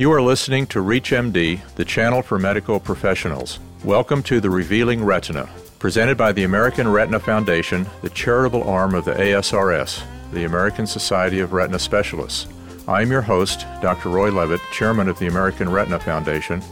[0.00, 3.58] You are listening to ReachMD, the channel for medical professionals.
[3.82, 5.48] Welcome to the Revealing Retina,
[5.80, 11.40] presented by the American Retina Foundation, the charitable arm of the ASRS, the American Society
[11.40, 12.46] of Retina Specialists.
[12.86, 14.10] I am your host, Dr.
[14.10, 16.62] Roy Levitt, chairman of the American Retina Foundation,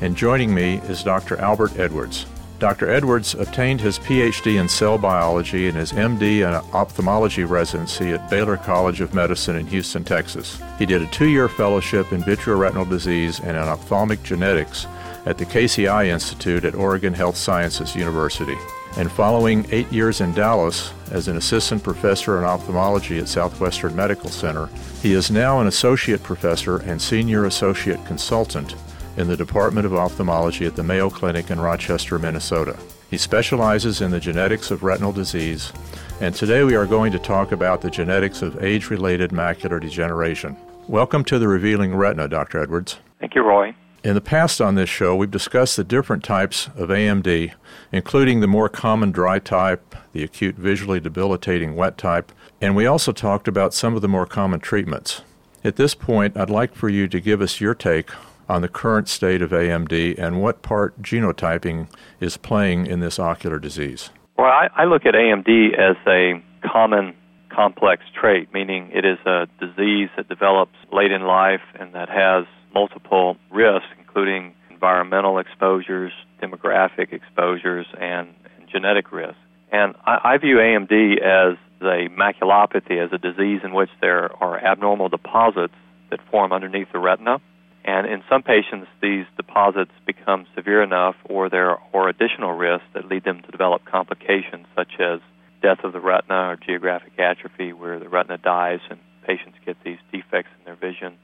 [0.00, 1.36] and joining me is Dr.
[1.38, 2.26] Albert Edwards.
[2.58, 2.90] Dr.
[2.90, 8.56] Edwards obtained his PhD in cell biology and his MD in ophthalmology residency at Baylor
[8.56, 10.60] College of Medicine in Houston, Texas.
[10.76, 14.86] He did a two year fellowship in vitreoretinal disease and in ophthalmic genetics
[15.24, 18.56] at the Casey Eye Institute at Oregon Health Sciences University.
[18.96, 24.30] And following eight years in Dallas as an assistant professor in ophthalmology at Southwestern Medical
[24.30, 24.68] Center,
[25.00, 28.74] he is now an associate professor and senior associate consultant
[29.18, 32.78] in the Department of Ophthalmology at the Mayo Clinic in Rochester, Minnesota.
[33.10, 35.72] He specializes in the genetics of retinal disease,
[36.20, 40.56] and today we are going to talk about the genetics of age related macular degeneration.
[40.86, 42.62] Welcome to the Revealing Retina, Dr.
[42.62, 42.98] Edwards.
[43.18, 43.74] Thank you, Roy.
[44.04, 47.52] In the past on this show, we've discussed the different types of AMD,
[47.90, 53.10] including the more common dry type, the acute visually debilitating wet type, and we also
[53.10, 55.22] talked about some of the more common treatments.
[55.64, 58.10] At this point, I'd like for you to give us your take
[58.48, 61.88] on the current state of AMD and what part genotyping
[62.20, 64.10] is playing in this ocular disease?
[64.36, 67.14] Well, I, I look at AMD as a common
[67.54, 72.44] complex trait, meaning it is a disease that develops late in life and that has
[72.72, 79.38] multiple risks, including environmental exposures, demographic exposures, and, and genetic risks.
[79.72, 84.58] And I, I view AMD as a maculopathy, as a disease in which there are
[84.58, 85.74] abnormal deposits
[86.10, 87.40] that form underneath the retina
[87.88, 93.06] and in some patients, these deposits become severe enough, or there are additional risks that
[93.06, 95.20] lead them to develop complications such as
[95.62, 99.96] death of the retina or geographic atrophy, where the retina dies and patients get these
[100.12, 101.16] defects in their vision,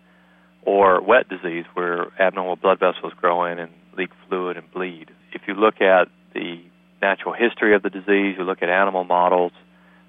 [0.62, 5.10] or wet disease, where abnormal blood vessels grow in and leak fluid and bleed.
[5.34, 6.62] If you look at the
[7.02, 9.52] natural history of the disease, you look at animal models,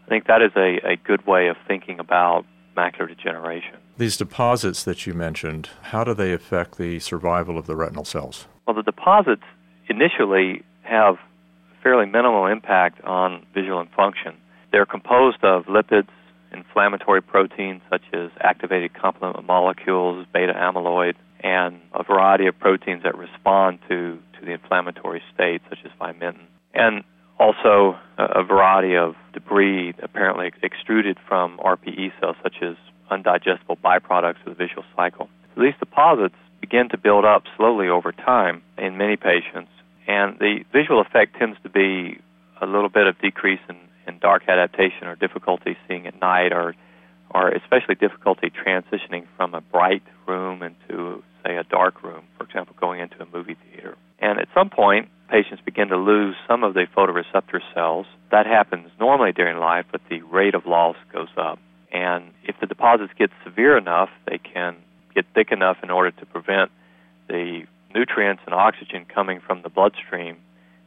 [0.06, 2.46] I think that is a, a good way of thinking about
[2.78, 3.80] macular degeneration.
[3.98, 8.46] These deposits that you mentioned, how do they affect the survival of the retinal cells?
[8.68, 9.44] Well, the deposits
[9.88, 11.16] initially have
[11.82, 14.36] fairly minimal impact on visual and function.
[14.74, 16.10] They're composed of lipids,
[16.52, 23.18] inflammatory proteins such as activated complement molecules, beta amyloid, and a variety of proteins that
[23.18, 26.48] respond to, to the inflammatory state, such as vimentin.
[26.74, 27.06] And
[27.40, 32.76] also a, a variety of debris apparently extruded from RPE cells, such as
[33.12, 35.30] undigestible byproducts of the visual cycle.
[35.58, 39.72] These deposits begin to build up slowly over time in many patients,
[40.08, 42.20] and the visual effect tends to be
[42.62, 43.78] a little bit of decrease in,
[44.08, 46.76] in dark adaptation or difficulty seeing at night or
[47.32, 52.76] or especially difficulty transitioning from a bright room into say a dark room, for example,
[52.80, 53.98] going into a movie theater.
[54.20, 58.06] And at some point, patients begin to lose some of the photoreceptor cells.
[58.32, 61.60] That happens normally during life, but the rate of loss goes up.
[61.96, 64.76] And if the deposits get severe enough, they can
[65.16, 66.70] get thick enough in order to prevent
[67.30, 67.64] the
[67.94, 70.36] nutrients and oxygen coming from the bloodstream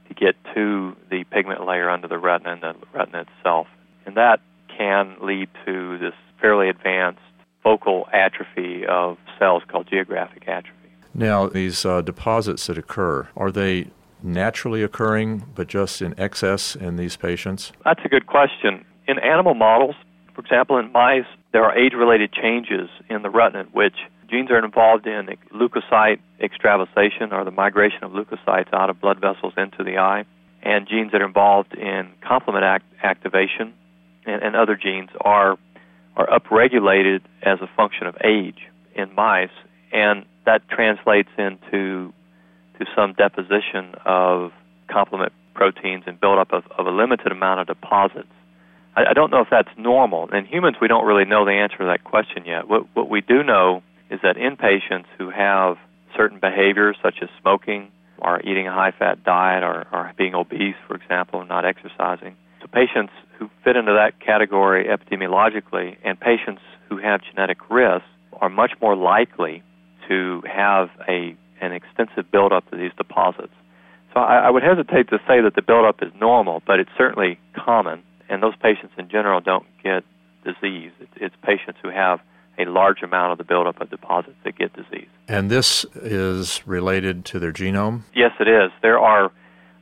[0.08, 3.68] to get to the pigment layer under the retina and the retina itself.
[4.04, 4.40] And that
[4.76, 7.20] can lead to this fairly advanced
[7.62, 10.74] focal atrophy of cells called geographic atrophy.
[11.14, 13.88] Now, these uh, deposits that occur, are they
[14.22, 17.72] naturally occurring but just in excess in these patients?
[17.86, 18.84] That's a good question.
[19.06, 19.94] In animal models,
[20.38, 23.96] for example, in mice, there are age related changes in the retina, which
[24.30, 29.52] genes are involved in leukocyte extravasation, or the migration of leukocytes out of blood vessels
[29.56, 30.24] into the eye,
[30.62, 33.74] and genes that are involved in complement act- activation,
[34.26, 35.58] and, and other genes are
[36.16, 38.60] are upregulated as a function of age
[38.94, 39.50] in mice,
[39.90, 42.12] and that translates into
[42.78, 44.52] to some deposition of
[44.86, 48.28] complement proteins and buildup of, of a limited amount of deposits
[48.98, 50.28] I, I don't know if that's normal.
[50.34, 52.68] In humans, we don't really know the answer to that question yet.
[52.68, 55.76] What, what we do know is that in patients who have
[56.16, 60.74] certain behaviors, such as smoking, or eating a high fat diet, or, or being obese,
[60.86, 66.62] for example, and not exercising, so patients who fit into that category epidemiologically and patients
[66.88, 68.08] who have genetic risks
[68.40, 69.62] are much more likely
[70.08, 73.52] to have a an extensive buildup of these deposits.
[74.14, 77.38] So I, I would hesitate to say that the buildup is normal, but it's certainly
[77.52, 80.04] common and those patients in general don't get
[80.44, 80.92] disease.
[81.16, 82.20] It's, patients who have
[82.58, 85.08] a large amount of the buildup of deposits that get disease.
[85.28, 88.02] And this is related to their genome?
[88.14, 88.70] Yes, it is.
[88.82, 89.30] There are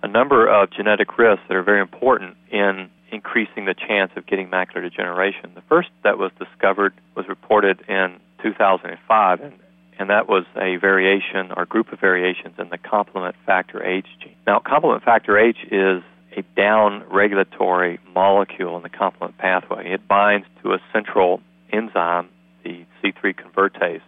[0.03, 4.49] a number of genetic risks that are very important in increasing the chance of getting
[4.49, 5.53] macular degeneration.
[5.55, 9.55] The first that was discovered was reported in 2005, and,
[9.99, 14.35] and that was a variation or group of variations in the complement factor H gene.
[14.47, 16.03] Now, complement factor H is
[16.37, 19.91] a down regulatory molecule in the complement pathway.
[19.91, 21.41] It binds to a central
[21.73, 22.29] enzyme,
[22.63, 24.03] the C3 convertase,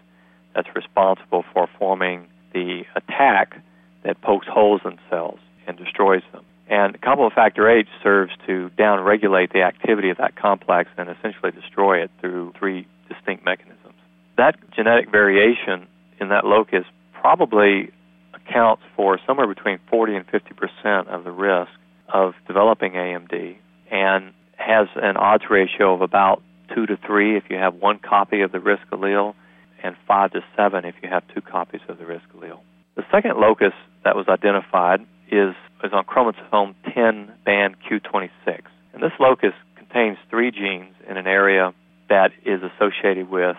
[0.54, 3.60] that's responsible for forming the attack
[4.04, 6.44] that pokes holes in cells and destroys them.
[6.68, 12.02] And complement factor H serves to downregulate the activity of that complex and essentially destroy
[12.02, 13.94] it through three distinct mechanisms.
[14.36, 15.86] That genetic variation
[16.20, 17.90] in that locus probably
[18.34, 21.70] accounts for somewhere between 40 and 50 percent of the risk
[22.12, 23.56] of developing AMD
[23.90, 26.42] and has an odds ratio of about
[26.74, 29.34] 2 to 3 if you have one copy of the risk allele
[29.82, 32.60] and 5 to 7 if you have two copies of the risk allele.
[32.96, 33.72] The second locus
[34.04, 35.00] that was identified
[35.30, 38.62] is, is on chromosome 10 band Q26.
[38.92, 41.72] And this locus contains three genes in an area
[42.08, 43.56] that is associated with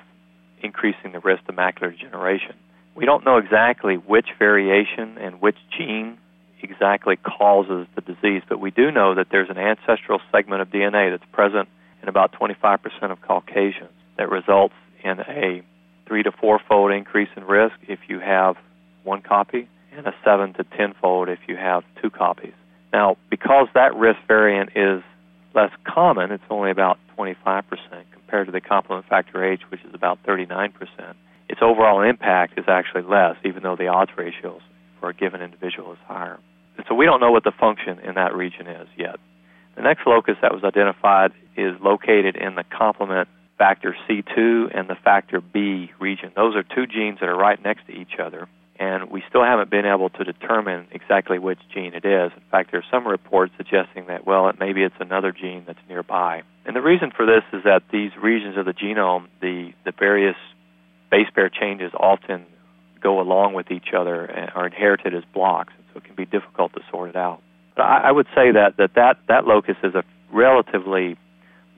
[0.61, 2.55] increasing the risk of macular degeneration.
[2.95, 6.17] We don't know exactly which variation and which gene
[6.63, 11.11] exactly causes the disease, but we do know that there's an ancestral segment of DNA
[11.11, 11.69] that's present
[12.01, 12.79] in about 25%
[13.11, 15.61] of Caucasians that results in a
[16.05, 18.55] three to four fold increase in risk if you have
[19.03, 22.53] one copy, and a seven to ten fold if you have two copies.
[22.91, 25.03] Now, because that risk variant is
[25.53, 27.63] less common, it's only about 25%
[28.11, 30.71] compared to the complement factor H, which is about 39%.
[31.47, 34.61] Its overall impact is actually less, even though the odds ratios
[34.99, 36.39] for a given individual is higher.
[36.87, 39.19] So we don't know what the function in that region is yet.
[39.75, 44.95] The next locus that was identified is located in the complement factor C2 and the
[44.95, 46.31] factor B region.
[46.35, 48.47] Those are two genes that are right next to each other,
[48.79, 52.31] and we still haven't been able to determine exactly which gene it is.
[52.35, 56.43] In fact, there are some reports suggesting that, well, maybe it's another gene that's nearby.
[56.65, 60.37] And the reason for this is that these regions of the genome, the, the various
[61.11, 62.45] base pair changes often
[63.01, 66.81] go along with each other and are inherited as blocks, it can be difficult to
[66.89, 67.41] sort it out.
[67.75, 71.17] But I, I would say that, that, that that locus is a relatively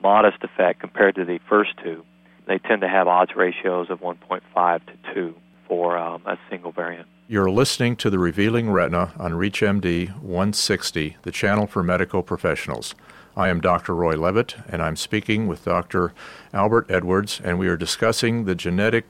[0.02, 2.04] modest effect compared to the first two.
[2.46, 5.34] They tend to have odds ratios of 1.5 to 2
[5.68, 7.06] for um, a single variant.
[7.28, 12.94] You're listening to the Revealing Retina on ReachMD 160, the channel for medical professionals.
[13.36, 13.94] I am Dr.
[13.94, 16.12] Roy Levitt, and I'm speaking with Dr.
[16.52, 19.06] Albert Edwards, and we are discussing the genetic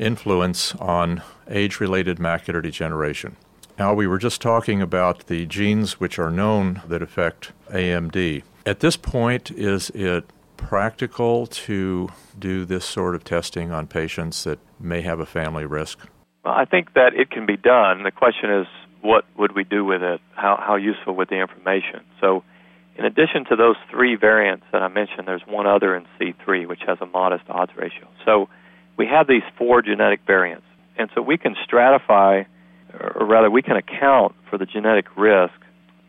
[0.00, 3.36] influence on age related macular degeneration.
[3.80, 8.42] Now, we were just talking about the genes which are known that affect AMD.
[8.66, 10.26] At this point, is it
[10.58, 16.06] practical to do this sort of testing on patients that may have a family risk?
[16.44, 18.02] Well, I think that it can be done.
[18.02, 18.66] The question is,
[19.00, 20.20] what would we do with it?
[20.34, 22.00] How, how useful would the information?
[22.20, 22.44] So,
[22.96, 26.82] in addition to those three variants that I mentioned, there's one other in C3 which
[26.86, 28.08] has a modest odds ratio.
[28.26, 28.50] So,
[28.98, 30.66] we have these four genetic variants,
[30.98, 32.44] and so we can stratify,
[32.92, 35.54] or rather, we can account for the genetic risk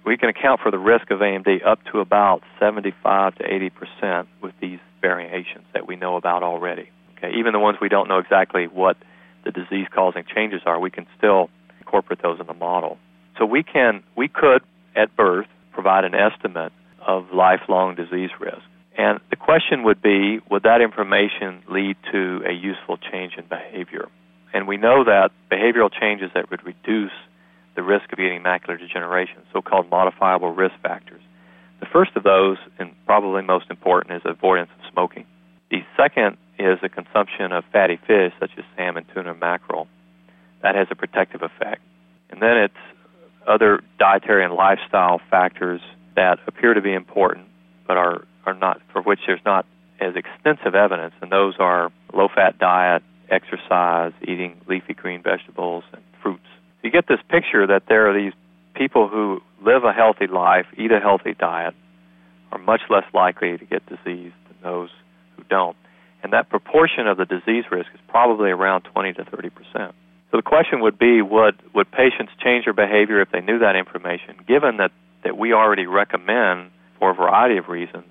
[0.06, 4.28] we can account for the risk of AMD up to about 75 to 80 percent
[4.42, 6.90] with these variations that we know about already.
[7.18, 8.98] Okay, even the ones we don't know exactly what
[9.44, 11.50] the disease-causing changes are, we can still
[11.80, 12.98] incorporate those in the model.
[13.38, 14.62] So we can, we could
[14.96, 18.62] at birth provide an estimate of lifelong disease risk.
[18.98, 24.10] And the question would be, would that information lead to a useful change in behavior?
[24.54, 27.12] And we know that behavioral changes that would reduce
[27.76, 31.22] the risk of getting macular degeneration, so called modifiable risk factors.
[31.80, 35.26] The first of those, and probably most important, is avoidance of smoking.
[35.70, 39.88] The second is the consumption of fatty fish, such as salmon, tuna, and mackerel.
[40.62, 41.82] That has a protective effect.
[42.30, 42.74] And then it's
[43.48, 45.82] other dietary and lifestyle factors
[46.16, 47.48] that appear to be important,
[47.88, 49.66] but are, are not, for which there's not
[50.00, 56.02] as extensive evidence, and those are low fat diet, exercise, eating leafy green vegetables, and
[56.22, 56.46] fruits
[56.84, 58.34] you get this picture that there are these
[58.74, 61.76] people who live a healthy life, eat a healthy diet,
[62.52, 64.90] are much less likely to get disease than those
[65.38, 65.78] who don't.
[66.24, 69.96] And that proportion of the disease risk is probably around 20 to 30 percent.
[70.30, 73.76] So the question would be, would would patients change their behavior if they knew that
[73.76, 74.36] information?
[74.48, 74.92] Given that
[75.24, 78.06] that we already recommend for a variety of reasons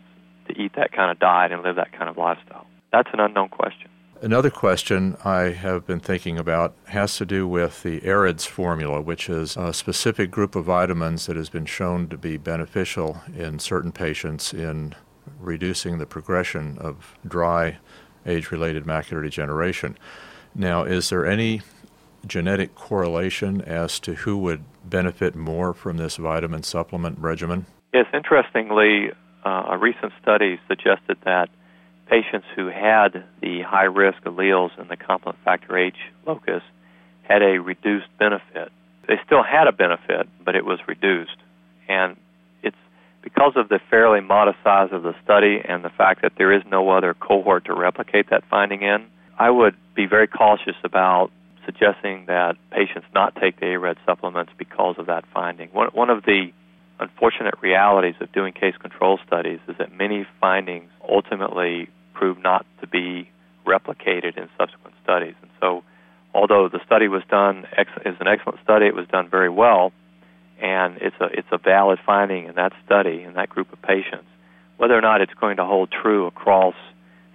[0.48, 2.66] to eat that kind of diet and live that kind of lifestyle.
[2.92, 3.89] That's an unknown question.
[4.22, 9.30] Another question I have been thinking about has to do with the AREDS formula, which
[9.30, 13.92] is a specific group of vitamins that has been shown to be beneficial in certain
[13.92, 14.94] patients in
[15.38, 17.78] reducing the progression of dry
[18.26, 19.96] age related macular degeneration.
[20.54, 21.62] Now, is there any
[22.26, 27.64] genetic correlation as to who would benefit more from this vitamin supplement regimen?
[27.94, 29.12] Yes, interestingly,
[29.46, 31.48] uh, a recent study suggested that
[32.10, 35.94] patients who had the high risk alleles in the complement factor H
[36.26, 36.62] locus
[37.22, 38.72] had a reduced benefit.
[39.06, 41.36] They still had a benefit, but it was reduced.
[41.88, 42.16] And
[42.62, 42.76] it's
[43.22, 46.62] because of the fairly modest size of the study and the fact that there is
[46.68, 49.06] no other cohort to replicate that finding in,
[49.38, 51.30] I would be very cautious about
[51.64, 55.68] suggesting that patients not take the AREDS supplements because of that finding.
[55.70, 56.52] One, one of the
[56.98, 61.88] unfortunate realities of doing case control studies is that many findings ultimately
[62.20, 63.30] prove not to be
[63.66, 65.34] replicated in subsequent studies.
[65.40, 65.82] And so,
[66.34, 67.66] although the study was done
[68.04, 69.92] is an excellent study, it was done very well,
[70.60, 74.28] and it's a it's a valid finding in that study in that group of patients.
[74.76, 76.74] Whether or not it's going to hold true across,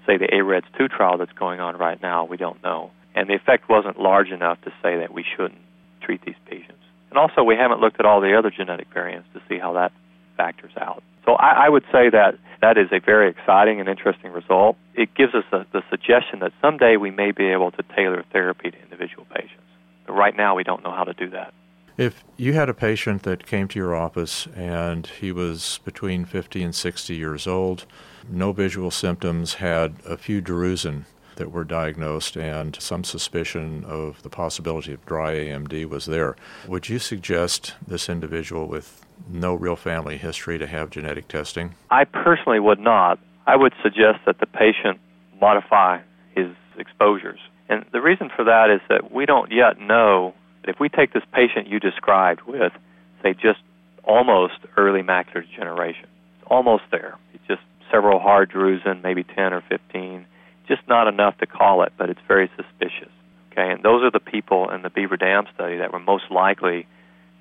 [0.06, 2.92] say, the AREDS 2 trial that's going on right now, we don't know.
[3.14, 5.62] And the effect wasn't large enough to say that we shouldn't
[6.02, 6.84] treat these patients.
[7.10, 9.92] And also, we haven't looked at all the other genetic variants to see how that
[10.36, 11.04] factors out.
[11.26, 14.78] So I, I would say that that is a very exciting and interesting result.
[14.94, 18.72] It gives us a, the suggestion that someday we may be able to tailor therapy
[18.72, 19.64] to individual patients.
[20.06, 21.54] But right now, we don't know how to do that.
[21.98, 26.62] If you had a patient that came to your office and he was between 50
[26.62, 27.86] and 60 years old,
[28.30, 34.30] no visual symptoms, had a few drusen that were diagnosed and some suspicion of the
[34.30, 36.36] possibility of dry AMD was there.
[36.68, 41.76] Would you suggest this individual with no real family history to have genetic testing?
[41.90, 43.20] I personally would not.
[43.48, 45.00] I would suggest that the patient
[45.40, 46.00] modify
[46.36, 47.40] his exposures.
[47.70, 51.24] And the reason for that is that we don't yet know if we take this
[51.32, 52.74] patient you described with,
[53.22, 53.60] say, just
[54.04, 57.18] almost early macular degeneration, it's almost there.
[57.34, 57.62] It's just
[57.92, 60.26] several hard drusen, maybe 10 or 15,
[60.68, 63.12] just not enough to call it, but it's very suspicious.
[63.52, 66.88] Okay, and those are the people in the Beaver Dam study that were most likely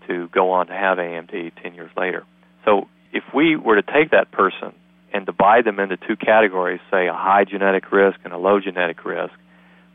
[0.06, 2.24] to go on to have AMD 10 years later.
[2.64, 4.72] So if we were to take that person
[5.12, 9.04] and divide them into two categories, say a high genetic risk and a low genetic
[9.04, 9.32] risk,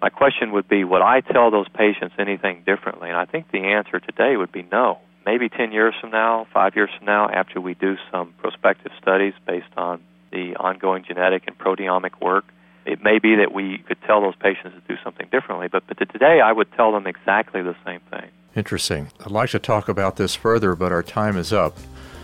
[0.02, 3.10] my question would be would I tell those patients anything differently?
[3.10, 5.00] And I think the answer today would be no.
[5.26, 9.34] Maybe 10 years from now, 5 years from now, after we do some prospective studies
[9.46, 12.46] based on the ongoing genetic and proteomic work,
[12.86, 15.98] it may be that we could tell those patients to do something differently, but, but
[15.98, 18.30] today I would tell them exactly the same thing.
[18.56, 19.12] Interesting.
[19.22, 21.78] I'd like to talk about this further, but our time is up.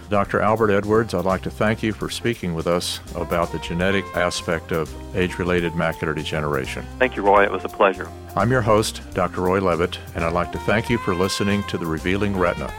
[0.10, 0.40] Dr.
[0.40, 4.72] Albert Edwards, I'd like to thank you for speaking with us about the genetic aspect
[4.72, 6.86] of age related macular degeneration.
[7.00, 7.44] Thank you, Roy.
[7.44, 8.08] It was a pleasure.
[8.36, 9.42] I'm your host, Dr.
[9.42, 12.72] Roy Levitt, and I'd like to thank you for listening to The Revealing Retina,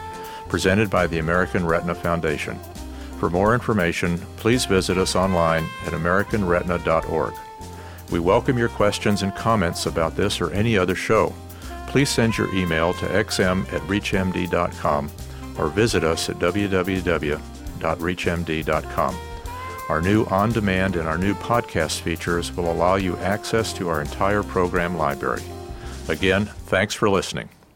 [0.47, 2.57] presented by the American Retina Foundation.
[3.19, 7.33] For more information, please visit us online at AmericanRetina.org.
[8.11, 11.33] We welcome your questions and comments about this or any other show.
[11.87, 15.11] Please send your email to xm at reachmd.com
[15.57, 19.15] or visit us at www.reachmd.com.
[19.89, 24.01] Our new on demand and our new podcast features will allow you access to our
[24.01, 25.43] entire program library.
[26.09, 27.49] Again, thanks for listening.